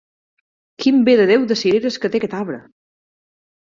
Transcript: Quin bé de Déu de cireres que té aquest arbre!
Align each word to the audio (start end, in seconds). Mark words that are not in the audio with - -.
Quin 0.85 0.97
bé 1.11 1.15
de 1.21 1.29
Déu 1.33 1.47
de 1.53 1.61
cireres 1.63 2.01
que 2.07 2.15
té 2.17 2.23
aquest 2.25 2.39
arbre! 2.43 2.63